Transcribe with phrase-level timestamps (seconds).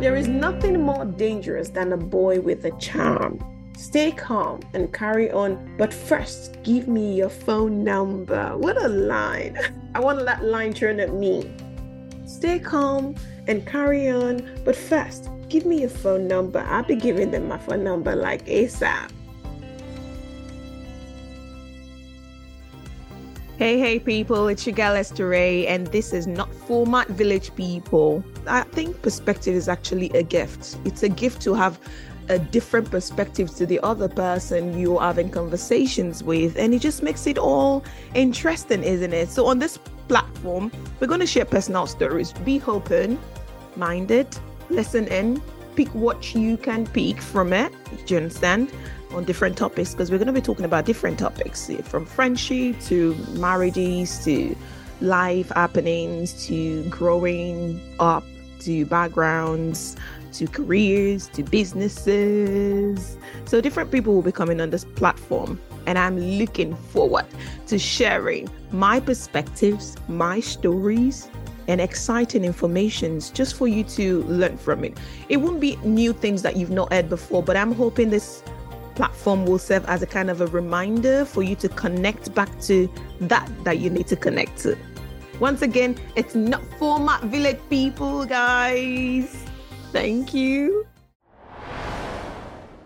[0.00, 3.42] There is nothing more dangerous than a boy with a charm.
[3.76, 8.56] Stay calm and carry on, but first give me your phone number.
[8.56, 9.58] What a line!
[9.96, 11.52] I want that line turned at me.
[12.26, 13.16] Stay calm
[13.48, 16.60] and carry on, but first give me your phone number.
[16.60, 19.10] I'll be giving them my phone number like ASAP.
[23.58, 28.22] Hey, hey, people, it's your girl Ray, and this is not For My Village People.
[28.46, 30.76] I think perspective is actually a gift.
[30.84, 31.80] It's a gift to have
[32.28, 37.26] a different perspective to the other person you're having conversations with, and it just makes
[37.26, 39.28] it all interesting, isn't it?
[39.28, 42.32] So, on this platform, we're going to share personal stories.
[42.32, 43.18] Be open
[43.74, 44.28] minded,
[44.70, 45.42] listen in,
[45.74, 47.72] pick what you can pick from it.
[48.06, 48.70] Do you understand?
[49.12, 52.78] On different topics because we're going to be talking about different topics eh, from friendship
[52.80, 54.56] to marriages to
[55.00, 58.24] life happenings to growing up
[58.60, 59.96] to backgrounds
[60.32, 63.16] to careers to businesses.
[63.46, 67.26] So, different people will be coming on this platform, and I'm looking forward
[67.66, 71.28] to sharing my perspectives, my stories,
[71.66, 74.96] and exciting informations just for you to learn from it.
[75.28, 78.42] It won't be new things that you've not heard before, but I'm hoping this
[78.98, 82.92] platform will serve as a kind of a reminder for you to connect back to
[83.20, 84.76] that that you need to connect to.
[85.38, 89.44] Once again, it's not for my village people, guys.
[89.92, 90.87] Thank you.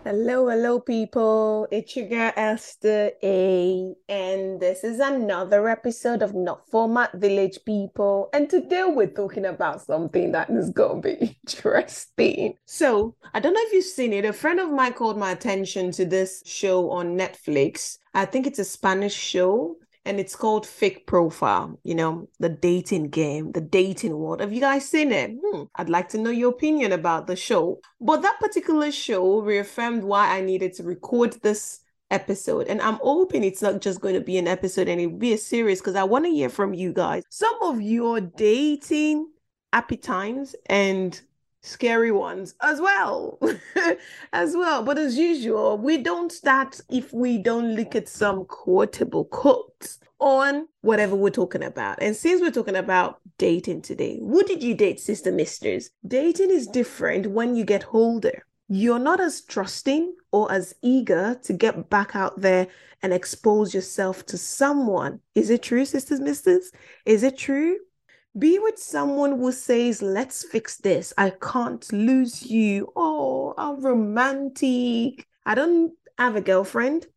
[0.05, 1.65] Hello, hello, people.
[1.71, 7.59] It's your girl Esther A, and this is another episode of Not For My Village
[7.65, 8.29] People.
[8.33, 12.55] And today we're talking about something that is going to be interesting.
[12.65, 14.25] So, I don't know if you've seen it.
[14.25, 17.97] A friend of mine called my attention to this show on Netflix.
[18.13, 23.09] I think it's a Spanish show and it's called Fake Profile, you know, the dating
[23.09, 24.41] game, the dating world.
[24.41, 25.31] Have you guys seen it?
[25.43, 27.79] Hmm, I'd like to know your opinion about the show.
[28.01, 31.79] But that particular show reaffirmed why I needed to record this
[32.11, 32.67] episode.
[32.67, 35.37] And I'm hoping it's not just going to be an episode and it'll be a
[35.37, 37.23] series because I want to hear from you guys.
[37.29, 39.29] Some of your dating
[39.71, 41.19] happy times and
[41.63, 43.39] scary ones as well
[44.33, 44.83] as well.
[44.83, 50.67] But as usual we don't start if we don't look at some quotable quotes on
[50.81, 52.01] whatever we're talking about.
[52.01, 56.67] And since we're talking about dating today who did you date sister misters dating is
[56.67, 58.45] different when you get older.
[58.67, 62.67] You're not as trusting or as eager to get back out there
[63.01, 65.19] and expose yourself to someone.
[65.35, 66.71] Is it true sisters misters
[67.05, 67.77] is it true
[68.37, 71.13] be with someone who says, Let's fix this.
[71.17, 72.91] I can't lose you.
[72.95, 75.27] Oh, how romantic.
[75.45, 77.07] I don't have a girlfriend,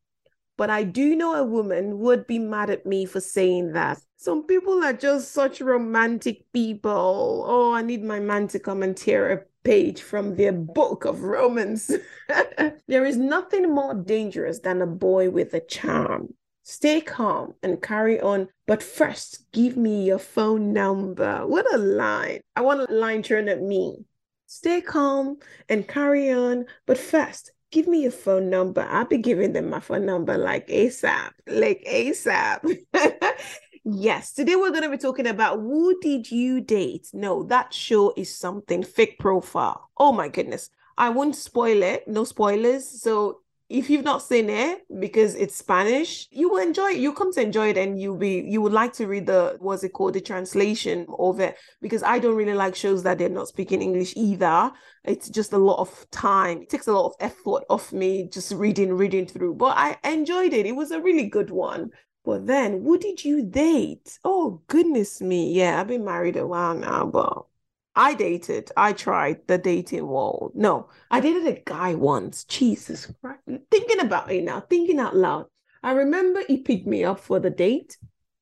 [0.57, 4.01] but I do know a woman would be mad at me for saying that.
[4.17, 7.45] Some people are just such romantic people.
[7.47, 11.23] Oh, I need my man to come and tear a page from their book of
[11.23, 11.93] romance.
[12.89, 16.35] there is nothing more dangerous than a boy with a charm.
[16.69, 18.49] Stay calm and carry on.
[18.67, 21.47] But first, give me your phone number.
[21.47, 22.41] What a line.
[22.57, 24.05] I want a line turned at me.
[24.47, 25.37] Stay calm
[25.69, 26.65] and carry on.
[26.85, 28.81] But first, give me your phone number.
[28.81, 31.31] I'll be giving them my phone number like ASAP.
[31.47, 32.79] Like ASAP.
[33.85, 37.11] yes, today we're going to be talking about who did you date?
[37.13, 39.89] No, that show is something fake profile.
[39.97, 40.71] Oh my goodness.
[40.99, 42.09] I won't spoil it.
[42.09, 42.89] No spoilers.
[43.03, 46.99] So if you've not seen it because it's Spanish, you will enjoy it.
[46.99, 49.83] You come to enjoy it and you'll be you would like to read the what's
[49.83, 51.57] it called, the translation of it.
[51.81, 54.71] Because I don't really like shows that they're not speaking English either.
[55.05, 56.63] It's just a lot of time.
[56.63, 59.55] It takes a lot of effort off me just reading, reading through.
[59.55, 60.67] But I enjoyed it.
[60.67, 61.91] It was a really good one.
[62.25, 64.19] But then, who did you date?
[64.25, 65.53] Oh goodness me.
[65.53, 67.47] Yeah, I've been married a while now, but
[67.97, 70.53] I dated, I tried the dating world.
[70.55, 72.45] No, I dated a guy once.
[72.45, 73.41] Jesus Christ.
[73.71, 75.47] Thinking about it now, thinking out loud.
[75.83, 77.97] I remember he picked me up for the date.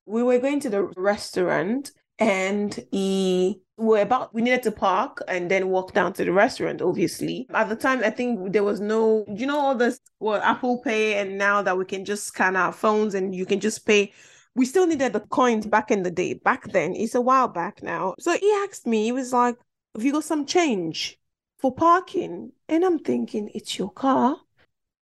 [0.07, 5.21] We were going to the restaurant and he we were about we needed to park
[5.27, 8.79] and then walk down to the restaurant obviously at the time i think there was
[8.79, 12.55] no you know all this well apple pay and now that we can just scan
[12.55, 14.13] our phones and you can just pay
[14.55, 16.35] we still needed the coins back in the day.
[16.35, 18.15] Back then, it's a while back now.
[18.19, 19.57] So he asked me, he was like,
[19.95, 21.19] Have you got some change
[21.59, 22.53] for parking?
[22.69, 24.37] And I'm thinking, It's your car.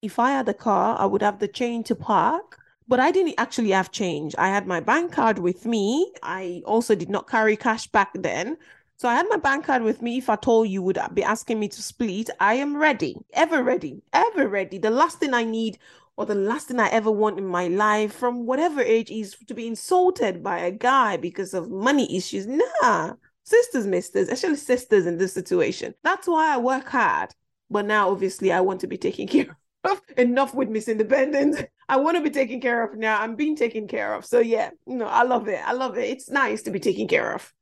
[0.00, 2.58] If I had a car, I would have the change to park.
[2.88, 4.34] But I didn't actually have change.
[4.36, 6.12] I had my bank card with me.
[6.22, 8.58] I also did not carry cash back then.
[8.96, 10.18] So I had my bank card with me.
[10.18, 14.02] If at all you would be asking me to split, I am ready, ever ready,
[14.12, 14.78] ever ready.
[14.78, 15.78] The last thing I need
[16.16, 19.54] or the last thing I ever want in my life from whatever age is to
[19.54, 22.46] be insulted by a guy because of money issues.
[22.46, 23.14] Nah,
[23.44, 25.94] sisters, misters, actually sisters in this situation.
[26.02, 27.30] That's why I work hard.
[27.70, 30.00] But now, obviously, I want to be taken care of.
[30.16, 31.66] Enough with Miss Independent.
[31.88, 33.20] I want to be taken care of now.
[33.20, 34.24] I'm being taken care of.
[34.24, 35.60] So yeah, no, I love it.
[35.64, 36.08] I love it.
[36.08, 37.52] It's nice to be taken care of.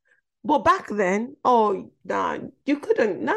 [0.43, 3.21] But back then, oh nah, you couldn't.
[3.21, 3.35] Nah,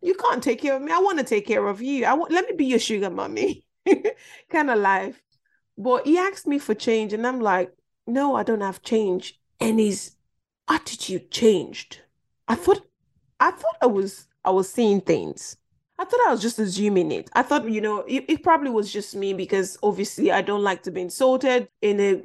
[0.00, 0.92] you can't take care of me.
[0.92, 2.04] I want to take care of you.
[2.04, 2.32] I want.
[2.32, 3.64] Let me be your sugar mommy,
[4.50, 5.22] kind of life.
[5.76, 7.72] But he asked me for change, and I'm like,
[8.06, 9.40] no, I don't have change.
[9.60, 10.16] And his
[10.68, 12.00] attitude changed.
[12.48, 12.86] I thought,
[13.40, 15.56] I thought I was, I was seeing things.
[16.02, 17.30] I thought I was just assuming it.
[17.34, 20.82] I thought, you know, it, it, probably was just me because obviously I don't like
[20.82, 22.20] to be insulted in a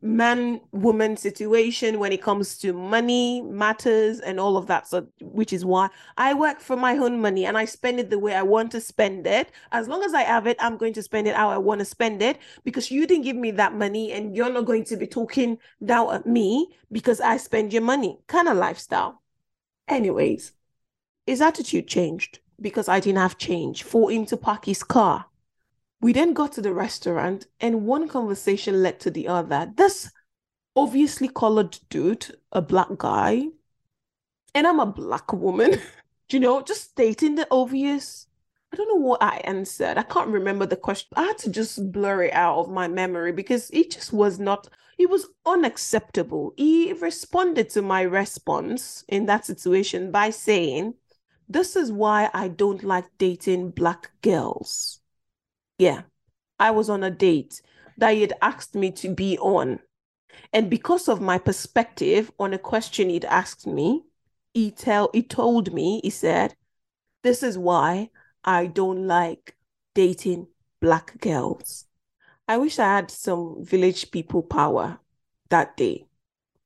[0.00, 4.88] man woman situation when it comes to money matters and all of that.
[4.88, 8.18] So, which is why I work for my own money and I spend it the
[8.18, 9.50] way I want to spend it.
[9.70, 11.84] As long as I have it, I'm going to spend it how I want to
[11.84, 15.06] spend it because you didn't give me that money and you're not going to be
[15.06, 19.20] talking down at me because I spend your money kind of lifestyle.
[19.88, 20.52] Anyways,
[21.26, 25.26] his attitude changed because I didn't have change for him to park his car.
[26.00, 29.70] We then got to the restaurant, and one conversation led to the other.
[29.76, 30.10] This
[30.74, 33.48] obviously colored dude, a black guy,
[34.54, 35.78] and I'm a black woman,
[36.30, 38.26] you know, just stating the obvious.
[38.72, 39.98] I don't know what I answered.
[39.98, 41.08] I can't remember the question.
[41.16, 44.68] I had to just blur it out of my memory because it just was not,
[44.96, 46.54] it was unacceptable.
[46.56, 50.94] He responded to my response in that situation by saying,
[51.50, 55.00] this is why I don't like dating black girls.
[55.78, 56.02] Yeah,
[56.60, 57.60] I was on a date
[57.98, 59.80] that he had asked me to be on.
[60.52, 64.04] And because of my perspective on a question he'd asked me,
[64.54, 66.54] he tell he told me, he said,
[67.24, 68.10] This is why
[68.44, 69.56] I don't like
[69.92, 70.46] dating
[70.80, 71.86] black girls.
[72.46, 75.00] I wish I had some village people power
[75.48, 76.06] that day.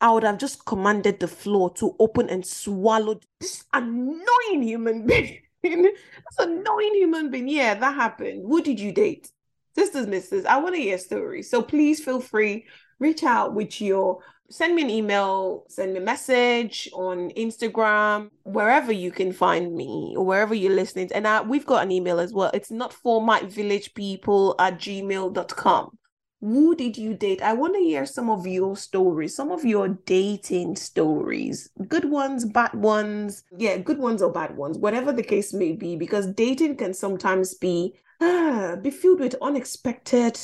[0.04, 5.40] I would have just commanded the floor to open and swallow this annoying human being.
[5.62, 7.48] this annoying human being.
[7.48, 8.44] Yeah, that happened.
[8.46, 9.30] Who did you date?
[9.74, 11.48] Sisters, missus, I want to hear stories.
[11.48, 12.66] So please feel free,
[12.98, 14.18] reach out with your
[14.50, 20.12] send me an email, send me a message on Instagram, wherever you can find me
[20.18, 21.10] or wherever you're listening.
[21.14, 22.50] And I, we've got an email as well.
[22.52, 25.98] It's not for my village people at gmail.com
[26.44, 27.40] who did you date?
[27.40, 32.44] I want to hear some of your stories, some of your dating stories, good ones,
[32.44, 33.44] bad ones.
[33.56, 37.54] Yeah, good ones or bad ones, whatever the case may be, because dating can sometimes
[37.54, 40.38] be ah, be filled with unexpected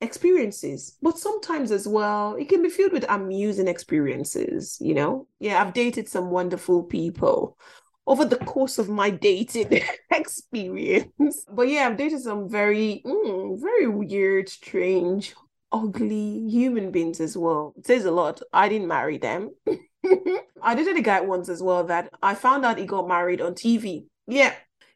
[0.00, 4.76] experiences, but sometimes as well, it can be filled with amusing experiences.
[4.80, 7.56] You know, yeah, I've dated some wonderful people
[8.06, 11.44] over the course of my dating experience.
[11.50, 15.34] But yeah, I've dated some very, mm, very weird, strange,
[15.70, 17.74] ugly human beings as well.
[17.78, 18.42] It says a lot.
[18.52, 19.50] I didn't marry them.
[20.62, 23.54] I dated a guy once as well that I found out he got married on
[23.54, 24.06] TV.
[24.26, 24.54] Yeah.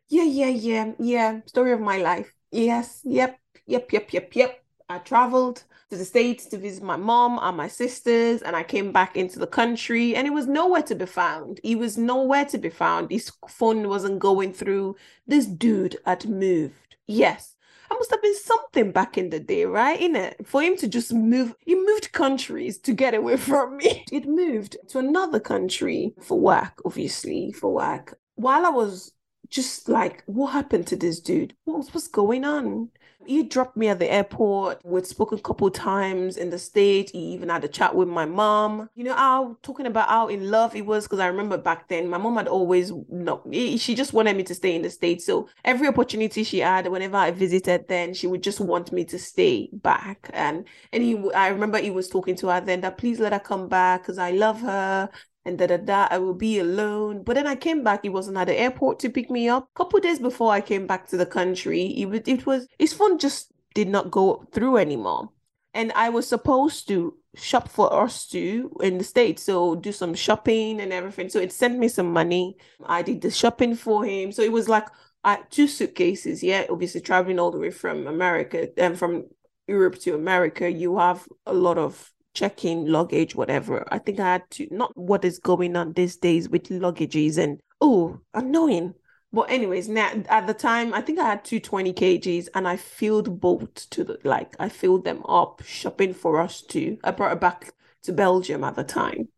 [0.08, 1.40] Yeah, yeah, yeah, yeah.
[1.46, 2.32] Story of my life.
[2.50, 3.00] Yes.
[3.04, 3.38] Yep.
[3.66, 3.92] Yep.
[3.92, 4.12] Yep.
[4.12, 4.34] Yep.
[4.36, 4.65] Yep.
[4.88, 8.92] I traveled to the States to visit my mom and my sisters, and I came
[8.92, 11.60] back into the country, and it was nowhere to be found.
[11.62, 13.10] He was nowhere to be found.
[13.10, 14.96] His phone wasn't going through.
[15.26, 16.96] This dude had moved.
[17.06, 17.56] Yes.
[17.90, 20.00] I must have been something back in the day, right?
[20.00, 24.04] In it for him to just move, he moved countries to get away from me.
[24.10, 28.18] It moved to another country for work, obviously, for work.
[28.34, 29.12] While I was
[29.48, 31.54] just like, what happened to this dude?
[31.64, 32.90] What was going on?
[33.26, 34.80] He dropped me at the airport.
[34.84, 37.10] We'd spoken a couple times in the state.
[37.10, 38.88] He even had a chat with my mom.
[38.94, 42.08] You know, how talking about how in love he was because I remember back then
[42.08, 45.22] my mom had always no, she just wanted me to stay in the state.
[45.22, 49.18] So every opportunity she had, whenever I visited, then she would just want me to
[49.18, 50.30] stay back.
[50.32, 53.38] And and he, I remember he was talking to her then that please let her
[53.38, 55.10] come back because I love her
[55.46, 56.08] and da da da.
[56.10, 57.22] I will be alone.
[57.22, 58.00] But then I came back.
[58.02, 59.68] He wasn't at the airport to pick me up.
[59.74, 63.18] A couple days before I came back to the country, it, it was his phone
[63.18, 65.30] just did not go through anymore.
[65.72, 69.42] And I was supposed to shop for us too in the States.
[69.42, 71.28] So do some shopping and everything.
[71.28, 72.56] So it sent me some money.
[72.84, 74.32] I did the shopping for him.
[74.32, 74.88] So it was like
[75.22, 76.42] I, two suitcases.
[76.42, 79.26] Yeah, obviously traveling all the way from America and um, from
[79.68, 83.84] Europe to America, you have a lot of checking luggage, whatever.
[83.90, 87.58] I think I had to, not what is going on these days with luggages and,
[87.80, 88.94] oh, annoying.
[89.32, 93.40] But anyways, now at the time, I think I had 220 kgs and I filled
[93.40, 96.98] both to the, like, I filled them up shopping for us too.
[97.02, 97.72] I brought it back
[98.04, 99.28] to Belgium at the time.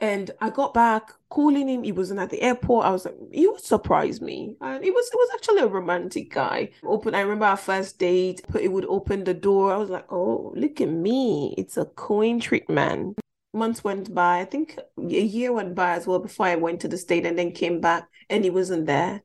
[0.00, 1.82] And I got back calling him.
[1.82, 2.86] He wasn't at the airport.
[2.86, 4.56] I was like, he would surprise me.
[4.60, 6.70] And it was it was actually a romantic guy.
[6.84, 7.14] Open.
[7.14, 8.40] I remember our first date.
[8.48, 9.72] but He would open the door.
[9.72, 11.54] I was like, oh, look at me.
[11.58, 13.14] It's a coin man.
[13.52, 14.40] months went by.
[14.40, 17.38] I think a year went by as well before I went to the state and
[17.38, 19.22] then came back and he wasn't there.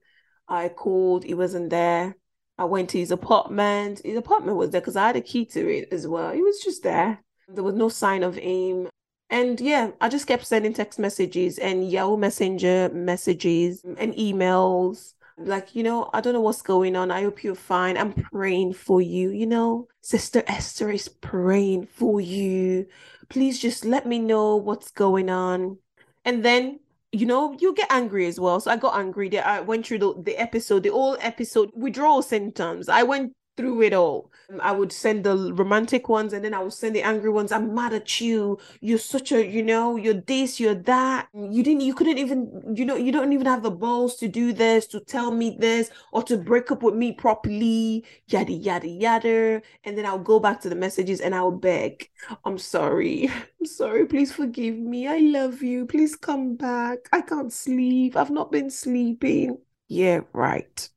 [0.48, 2.16] I called, he wasn't there.
[2.58, 4.02] I went to his apartment.
[4.04, 6.32] His apartment was there because I had a key to it as well.
[6.34, 7.24] He was just there.
[7.48, 8.90] There was no sign of him.
[9.34, 15.16] And yeah, I just kept sending text messages and Yahoo Messenger messages and emails.
[15.40, 17.10] Like, you know, I don't know what's going on.
[17.10, 17.98] I hope you're fine.
[17.98, 19.32] I'm praying for you.
[19.32, 22.86] You know, Sister Esther is praying for you.
[23.30, 25.80] Please just let me know what's going on.
[26.24, 26.80] And then
[27.12, 28.60] you know, you get angry as well.
[28.60, 29.40] So I got angry.
[29.40, 32.90] I went through the, the episode, the whole episode, withdrawal symptoms.
[32.90, 34.32] I went through it all.
[34.62, 37.52] I would send the romantic ones and then I would send the angry ones.
[37.52, 38.58] I'm mad at you.
[38.82, 41.28] You're such a, you know, you're this, you're that.
[41.34, 44.54] You didn't, you couldn't even, you know, you don't even have the balls to do
[44.54, 49.62] this, to tell me this, or to break up with me properly, yada, yada, yada.
[49.84, 52.10] And then I'll go back to the messages and I'll beg,
[52.46, 53.30] I'm sorry.
[53.60, 54.06] I'm sorry.
[54.06, 55.08] Please forgive me.
[55.08, 55.86] I love you.
[55.86, 57.10] Please come back.
[57.12, 58.16] I can't sleep.
[58.16, 59.58] I've not been sleeping.
[59.88, 60.90] Yeah, right.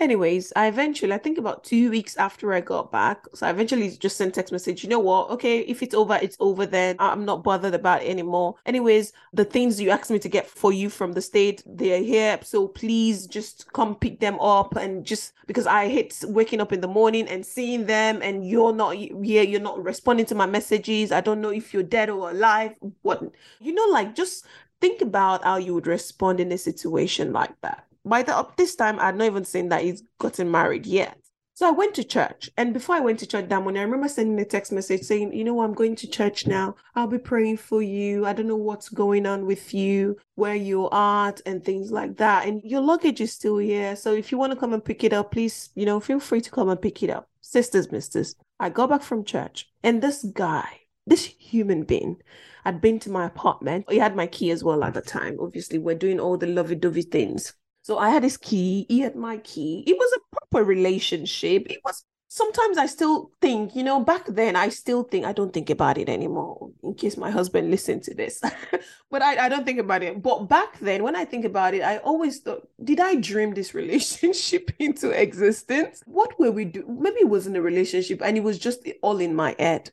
[0.00, 3.90] Anyways, I eventually, I think about two weeks after I got back, so I eventually
[3.90, 5.28] just sent text message, you know what?
[5.28, 6.96] Okay, if it's over, it's over then.
[6.98, 8.54] I'm not bothered about it anymore.
[8.64, 12.38] Anyways, the things you asked me to get for you from the state, they're here.
[12.42, 16.80] So please just come pick them up and just because I hate waking up in
[16.80, 21.12] the morning and seeing them and you're not here, you're not responding to my messages.
[21.12, 22.74] I don't know if you're dead or alive.
[23.02, 23.22] What
[23.60, 24.46] you know, like just
[24.80, 28.74] think about how you would respond in a situation like that by the up this
[28.74, 31.16] time, I'd not even seen that he's gotten married yet.
[31.60, 32.48] So I went to church.
[32.56, 35.34] And before I went to church that morning, I remember sending a text message saying,
[35.34, 36.74] you know, I'm going to church now.
[36.94, 38.24] I'll be praying for you.
[38.24, 42.48] I don't know what's going on with you, where you're at, and things like that.
[42.48, 43.94] And your luggage is still here.
[43.94, 46.40] So if you want to come and pick it up, please, you know, feel free
[46.40, 47.28] to come and pick it up.
[47.42, 48.36] Sisters, misters.
[48.58, 50.66] I got back from church and this guy,
[51.06, 52.16] this human being,
[52.64, 53.84] had been to my apartment.
[53.90, 55.36] He had my key as well at the time.
[55.38, 57.52] Obviously, we're doing all the lovey dovey things.
[57.82, 59.84] So I had his key, he had my key.
[59.86, 61.66] It was a proper relationship.
[61.70, 65.52] It was sometimes I still think, you know, back then I still think I don't
[65.52, 68.40] think about it anymore, in case my husband listened to this.
[69.10, 70.22] but I, I don't think about it.
[70.22, 73.74] But back then, when I think about it, I always thought, did I dream this
[73.82, 76.02] relationship into existence?
[76.06, 76.84] What were we do?
[76.88, 79.90] Maybe it wasn't a relationship and it was just all in my head.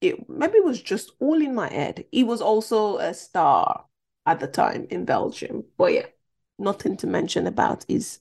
[0.00, 2.04] It maybe it was just all in my head.
[2.10, 3.86] He was also a star
[4.26, 5.64] at the time in Belgium.
[5.78, 6.06] But yeah
[6.58, 8.20] nothing to mention about his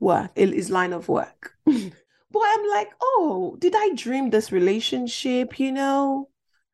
[0.00, 1.56] work, his line of work.
[1.64, 6.28] but I'm like, oh, did I dream this relationship, you know?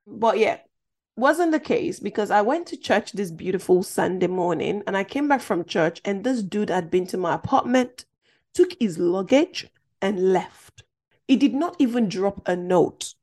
[0.07, 0.59] But yeah,
[1.17, 5.29] wasn't the case because I went to church this beautiful Sunday morning and I came
[5.29, 8.07] back from church and this dude had been to my apartment,
[8.55, 9.69] took his luggage
[10.01, 10.83] and left.
[11.29, 13.15] He did not even drop a note.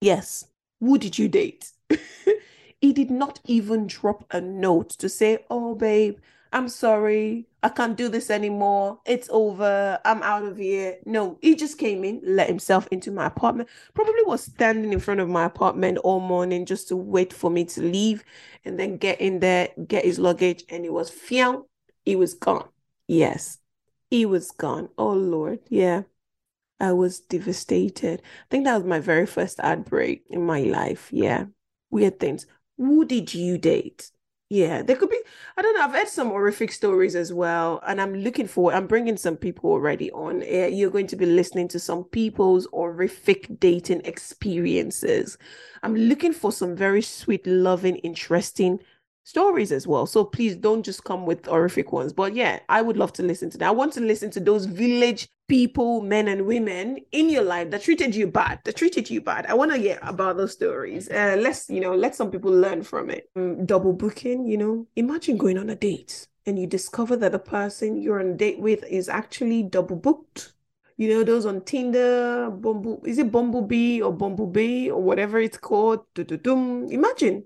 [0.00, 0.46] Yes,
[0.80, 1.72] who did you date?
[2.80, 6.18] he did not even drop a note to say, oh, babe,
[6.52, 9.00] I'm sorry, I can't do this anymore.
[9.06, 9.98] It's over.
[10.04, 10.98] I'm out of here.
[11.06, 13.70] No, he just came in, let himself into my apartment.
[13.94, 17.64] Probably was standing in front of my apartment all morning just to wait for me
[17.66, 18.22] to leave
[18.64, 21.64] and then get in there, get his luggage, and it was fiang.
[22.04, 22.68] He was gone.
[23.08, 23.58] Yes,
[24.10, 24.90] he was gone.
[24.98, 26.02] Oh Lord, yeah.
[26.80, 28.20] I was devastated.
[28.24, 31.08] I think that was my very first heartbreak in my life.
[31.12, 31.46] Yeah.
[31.90, 32.46] Weird things.
[32.76, 34.10] Who did you date?
[34.52, 35.18] Yeah, there could be.
[35.56, 35.84] I don't know.
[35.84, 38.74] I've heard some horrific stories as well, and I'm looking forward.
[38.74, 40.42] I'm bringing some people already on.
[40.42, 45.38] You're going to be listening to some people's horrific dating experiences.
[45.82, 48.80] I'm looking for some very sweet, loving, interesting
[49.24, 50.06] stories as well.
[50.06, 52.12] So please don't just come with horrific ones.
[52.12, 53.68] But yeah, I would love to listen to that.
[53.68, 57.82] I want to listen to those village people, men and women in your life that
[57.82, 59.46] treated you bad, that treated you bad.
[59.46, 61.08] I want to hear about those stories.
[61.10, 63.28] Uh, let's, you know, let some people learn from it.
[63.36, 67.38] Um, double booking, you know, imagine going on a date and you discover that the
[67.38, 70.54] person you're on a date with is actually double booked.
[70.96, 76.00] You know, those on Tinder, Bumble, is it Bumblebee or Bumblebee or whatever it's called?
[76.14, 76.88] Do-do-dum.
[76.90, 77.44] Imagine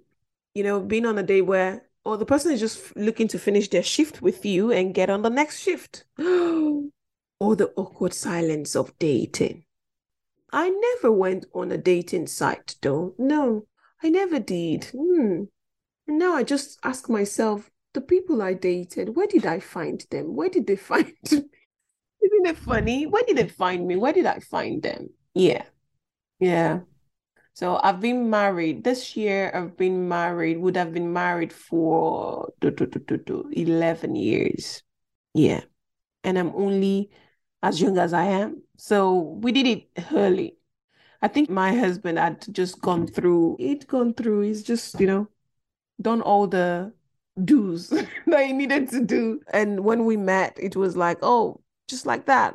[0.57, 3.69] you know, being on a day where, or the person is just looking to finish
[3.69, 6.05] their shift with you and get on the next shift.
[6.19, 9.65] or the awkward silence of dating.
[10.51, 13.15] I never went on a dating site, though.
[13.19, 13.67] No,
[14.03, 14.85] I never did.
[14.97, 15.43] Hmm.
[16.07, 20.35] Now I just ask myself, the people I dated, where did I find them?
[20.37, 21.45] Where did they find me?
[22.23, 23.05] Isn't it funny?
[23.05, 23.97] Where did they find me?
[23.97, 25.11] Where did I find them?
[25.35, 25.65] Yeah.
[26.41, 26.81] Yeah.
[27.57, 29.51] So I've been married this year.
[29.55, 34.83] I've been married, would have been married for 11 years.
[35.33, 35.63] Yeah.
[36.23, 37.09] And I'm only
[37.63, 38.63] as young as I am.
[38.77, 40.59] So we did it early.
[41.23, 45.27] I think my husband had just gone through, he'd gone through, he's just, you know,
[46.03, 46.93] done all the
[47.43, 47.89] do's
[48.27, 49.41] that he needed to do.
[49.55, 52.55] And when we met, it was like, oh, just like that.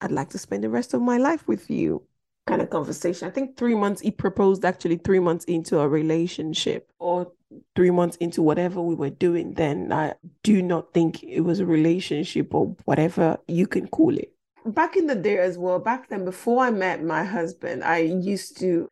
[0.00, 2.06] I'd like to spend the rest of my life with you
[2.50, 3.28] kind of conversation.
[3.28, 7.32] I think three months, he proposed actually three months into a relationship or
[7.76, 9.92] three months into whatever we were doing then.
[9.92, 14.32] I do not think it was a relationship or whatever you can call it.
[14.66, 18.58] Back in the day as well, back then, before I met my husband, I used
[18.60, 18.88] to,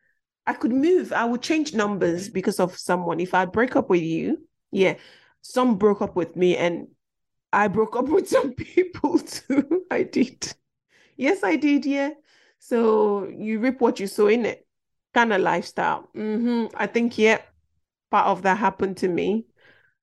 [0.47, 3.19] I could move, I would change numbers because of someone.
[3.19, 4.39] If I break up with you,
[4.71, 4.95] yeah,
[5.41, 6.87] some broke up with me and
[7.51, 9.83] I broke up with some people too.
[9.91, 10.53] I did.
[11.17, 11.85] Yes, I did.
[11.85, 12.11] Yeah.
[12.59, 14.65] So you reap what you sow in it,
[15.13, 16.09] kind of lifestyle.
[16.15, 16.75] Mm-hmm.
[16.75, 17.39] I think, yeah,
[18.11, 19.45] part of that happened to me.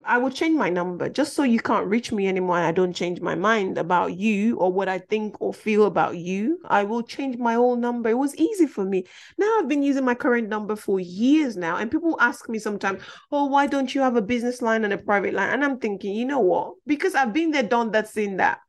[0.09, 2.59] I will change my number just so you can't reach me anymore.
[2.59, 6.61] I don't change my mind about you or what I think or feel about you.
[6.65, 8.11] I will change my old number.
[8.11, 9.05] It was easy for me.
[9.37, 11.79] Now I've been using my current number for years now.
[11.79, 14.99] And people ask me sometimes, oh, why don't you have a business line and a
[14.99, 15.51] private line?
[15.53, 16.75] And I'm thinking, you know what?
[16.87, 18.61] Because I've been there, done that, seen that.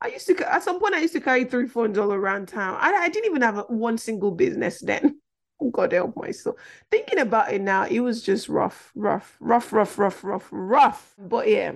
[0.00, 2.76] I used to at some point I used to carry three phones all around town.
[2.80, 5.20] I, I didn't even have a, one single business then.
[5.58, 6.56] Oh, God help myself.
[6.90, 11.14] Thinking about it now, it was just rough, rough, rough, rough, rough, rough, rough.
[11.16, 11.72] But yeah,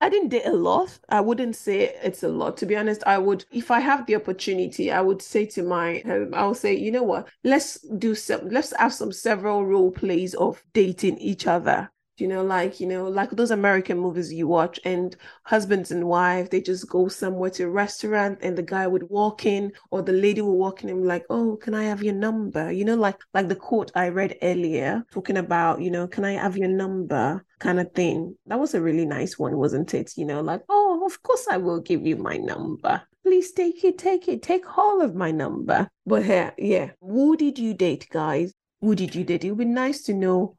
[0.00, 0.98] I didn't date a lot.
[1.08, 2.56] I wouldn't say it's a lot.
[2.56, 6.00] To be honest, I would, if I have the opportunity, I would say to my,
[6.02, 7.28] um, I would say, you know what?
[7.44, 12.42] Let's do some, let's have some several role plays of dating each other you know
[12.42, 16.88] like you know like those american movies you watch and husbands and wife they just
[16.88, 20.56] go somewhere to a restaurant and the guy would walk in or the lady will
[20.56, 22.70] walk in and be like oh can i have your number?
[22.70, 26.32] You know like like the quote i read earlier talking about you know can i
[26.32, 27.44] have your number?
[27.58, 28.36] kind of thing.
[28.46, 30.12] That was a really nice one wasn't it?
[30.16, 33.02] You know like oh of course i will give you my number.
[33.24, 35.88] Please take it take it take all of my number.
[36.04, 36.90] But yeah yeah.
[37.00, 38.52] Who did you date guys?
[38.80, 39.44] Who did you date?
[39.44, 40.55] It would be nice to know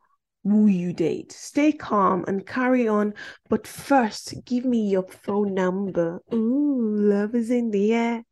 [0.50, 1.32] who you date.
[1.32, 3.14] Stay calm and carry on.
[3.50, 6.22] But first, give me your phone number.
[6.34, 8.24] Ooh, love is in the air.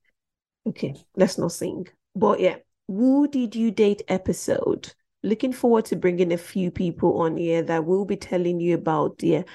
[0.67, 1.87] Okay, let's not sing.
[2.15, 4.93] But yeah, who did you date episode?
[5.23, 9.19] Looking forward to bringing a few people on here that will be telling you about
[9.19, 9.45] their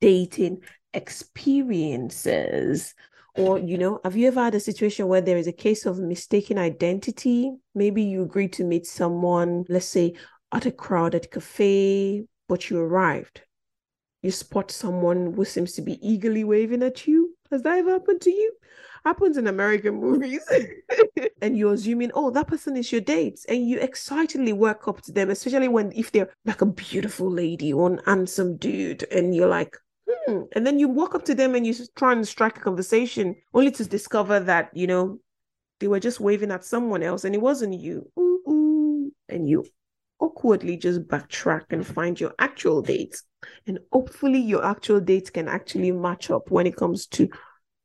[0.00, 0.62] dating
[0.94, 2.94] experiences.
[3.36, 5.98] Or, you know, have you ever had a situation where there is a case of
[5.98, 7.52] mistaken identity?
[7.74, 10.14] Maybe you agreed to meet someone, let's say
[10.52, 13.42] at a crowded cafe, but you arrived.
[14.22, 17.36] You spot someone who seems to be eagerly waving at you.
[17.50, 18.52] Has that ever happened to you?
[19.04, 20.44] Happens in American movies.
[21.42, 23.40] and you're assuming, oh, that person is your date.
[23.48, 27.72] And you excitedly work up to them, especially when if they're like a beautiful lady
[27.72, 29.76] or an handsome dude, and you're like,
[30.08, 30.42] hmm.
[30.52, 33.70] And then you walk up to them and you try and strike a conversation, only
[33.72, 35.20] to discover that, you know,
[35.78, 38.10] they were just waving at someone else and it wasn't you.
[38.18, 39.12] Ooh, ooh.
[39.28, 39.64] And you
[40.20, 43.22] awkwardly just backtrack and find your actual dates.
[43.66, 47.28] And hopefully, your actual dates can actually match up when it comes to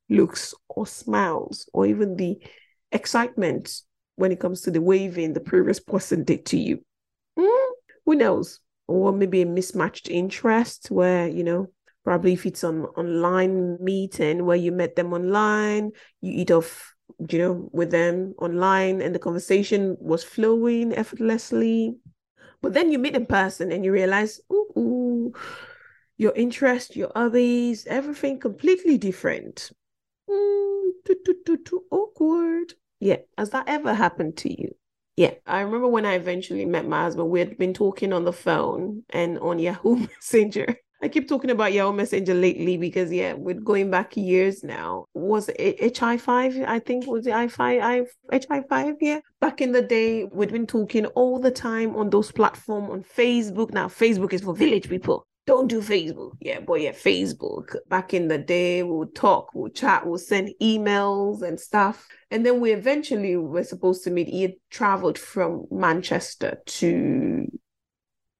[0.09, 2.37] looks or smiles or even the
[2.91, 3.81] excitement
[4.15, 6.83] when it comes to the waving the previous person did to you.
[7.37, 7.69] Mm,
[8.05, 8.59] who knows?
[8.87, 11.67] Or maybe a mismatched interest where, you know,
[12.03, 15.91] probably if it's an online meeting where you met them online,
[16.21, 16.93] you eat off,
[17.29, 21.95] you know, with them online and the conversation was flowing effortlessly
[22.63, 25.33] but then you meet in person and you realize, ooh, ooh
[26.17, 29.71] your interest, your hobbies, everything completely different.
[30.29, 32.73] Mm, too, too, too, too awkward.
[32.99, 33.17] Yeah.
[33.37, 34.75] Has that ever happened to you?
[35.17, 35.33] Yeah.
[35.45, 39.03] I remember when I eventually met my husband, we had been talking on the phone
[39.09, 40.77] and on Yahoo Messenger.
[41.03, 45.07] I keep talking about Yahoo Messenger lately because yeah, we're going back years now.
[45.13, 46.55] Was it HI five?
[46.65, 48.95] I think was it I five HI five?
[49.01, 49.19] Yeah.
[49.41, 53.73] Back in the day, we'd been talking all the time on those platforms on Facebook.
[53.73, 55.27] Now Facebook is for village people.
[55.45, 56.37] Don't do Facebook.
[56.39, 57.75] Yeah, but yeah, Facebook.
[57.89, 62.07] Back in the day, we'll talk, we'll chat, we'll send emails and stuff.
[62.31, 64.29] And then we eventually were supposed to meet.
[64.29, 67.45] He had traveled from Manchester to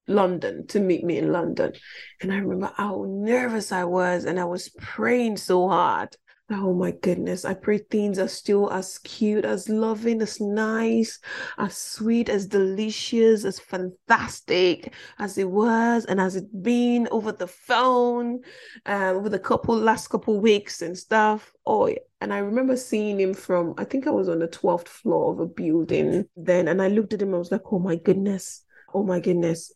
[0.07, 1.73] London to meet me in London.
[2.21, 6.15] And I remember how nervous I was and I was praying so hard.
[6.51, 7.45] Oh my goodness.
[7.45, 11.19] I pray things are still as cute, as loving, as nice,
[11.57, 17.47] as sweet, as delicious, as fantastic as it was and as it been over the
[17.47, 18.41] phone,
[18.85, 21.53] uh, over the couple last couple weeks and stuff.
[21.65, 21.99] Oh, yeah.
[22.19, 25.39] and I remember seeing him from, I think I was on the 12th floor of
[25.39, 26.67] a building then.
[26.67, 28.63] And I looked at him, I was like, oh my goodness.
[28.93, 29.73] Oh my goodness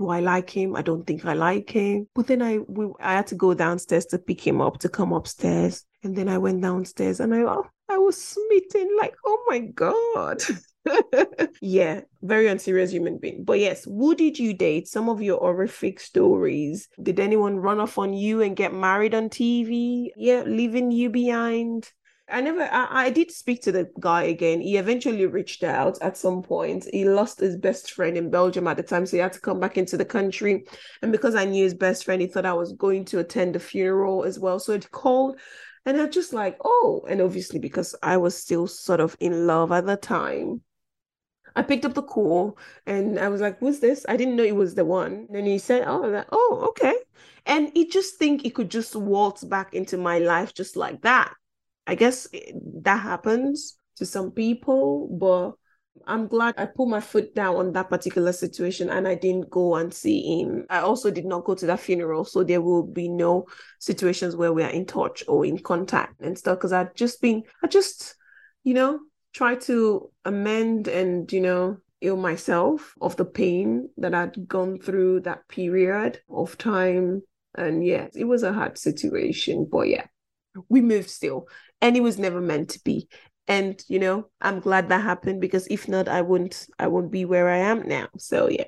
[0.00, 0.74] do I like him?
[0.76, 2.08] I don't think I like him.
[2.14, 5.12] But then I we, I had to go downstairs to pick him up to come
[5.12, 5.84] upstairs.
[6.02, 10.42] And then I went downstairs and I oh, I was smitten like, oh my God.
[11.60, 13.44] yeah, very unserious human being.
[13.44, 14.88] But yes, who did you date?
[14.88, 16.88] Some of your horrific stories.
[17.02, 20.08] Did anyone run off on you and get married on TV?
[20.16, 21.90] Yeah, leaving you behind.
[22.30, 24.60] I never, I, I did speak to the guy again.
[24.60, 26.86] He eventually reached out at some point.
[26.92, 29.60] He lost his best friend in Belgium at the time, so he had to come
[29.60, 30.64] back into the country.
[31.02, 33.60] And because I knew his best friend, he thought I was going to attend the
[33.60, 34.58] funeral as well.
[34.58, 35.38] So it called
[35.86, 39.72] and I just like, oh, and obviously because I was still sort of in love
[39.72, 40.60] at the time,
[41.56, 44.04] I picked up the call and I was like, who's this?
[44.08, 45.26] I didn't know it was the one.
[45.34, 46.94] And he said, oh, like, oh, okay.
[47.46, 51.32] And he just think he could just waltz back into my life just like that.
[51.90, 52.28] I guess
[52.82, 55.54] that happens to some people, but
[56.06, 59.74] I'm glad I put my foot down on that particular situation and I didn't go
[59.74, 60.66] and see him.
[60.70, 62.24] I also did not go to that funeral.
[62.24, 63.46] So there will be no
[63.80, 66.60] situations where we are in touch or in contact and stuff.
[66.60, 68.14] Cause I've just been, I just,
[68.62, 69.00] you know,
[69.34, 75.22] try to amend and, you know, heal myself of the pain that I'd gone through
[75.22, 77.22] that period of time.
[77.58, 79.66] And yeah, it was a hard situation.
[79.68, 80.06] But yeah,
[80.68, 81.48] we moved still.
[81.80, 83.08] And it was never meant to be.
[83.48, 87.24] And you know i'm glad that happened because if not i wouldn't i wouldn't be
[87.24, 88.06] where i am now.
[88.16, 88.64] So yeah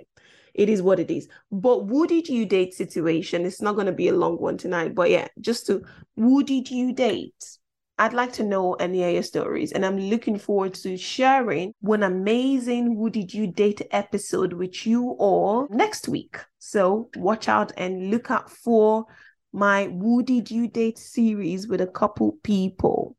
[0.55, 1.29] it is what it is.
[1.51, 4.95] But who did you date situation it's not going to be a long one tonight
[4.95, 5.83] but yeah just to
[6.16, 7.59] who did you date?
[7.99, 12.03] I'd like to know any of your stories, and I'm looking forward to sharing one
[12.03, 16.38] amazing Who Did You Date episode with you all next week.
[16.59, 19.07] So watch out and look out for
[19.52, 23.16] my Who Did You Date series with a couple people.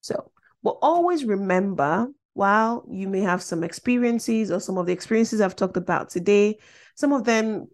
[0.00, 0.30] So
[0.66, 5.54] but always remember, while you may have some experiences or some of the experiences I've
[5.54, 6.58] talked about today,
[6.96, 7.68] some of them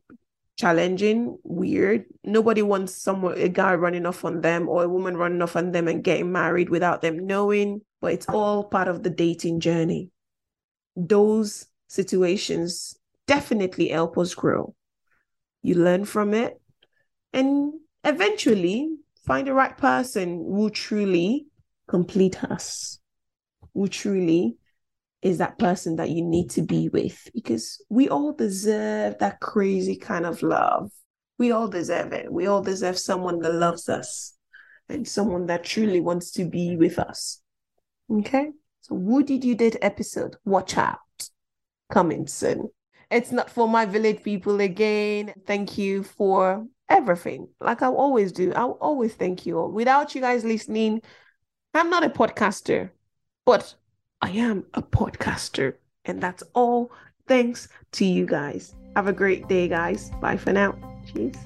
[0.58, 2.04] challenging, weird.
[2.22, 5.72] Nobody wants someone a guy running off on them or a woman running off on
[5.72, 10.10] them and getting married without them knowing, but it's all part of the dating journey.
[10.94, 12.94] Those situations
[13.26, 14.74] definitely help us grow.
[15.62, 16.60] You learn from it
[17.32, 17.72] and
[18.04, 21.46] eventually find the right person who truly
[21.88, 22.98] complete us,
[23.74, 24.56] who truly
[25.22, 29.96] is that person that you need to be with because we all deserve that crazy
[29.96, 30.90] kind of love.
[31.38, 32.32] We all deserve it.
[32.32, 34.34] We all deserve someone that loves us
[34.88, 37.40] and someone that truly wants to be with us.
[38.10, 38.50] Okay.
[38.80, 40.36] So, who did you date episode?
[40.44, 40.98] Watch out.
[41.92, 42.70] Coming soon.
[43.10, 45.34] It's not for my village people again.
[45.46, 47.48] Thank you for everything.
[47.60, 48.52] Like I always do.
[48.54, 49.70] I'll always thank you all.
[49.70, 51.02] Without you guys listening,
[51.74, 52.90] I'm not a podcaster,
[53.44, 53.74] but
[54.20, 55.74] I am a podcaster.
[56.04, 56.92] And that's all
[57.26, 58.74] thanks to you guys.
[58.96, 60.10] Have a great day, guys.
[60.20, 60.76] Bye for now.
[61.12, 61.36] Cheers.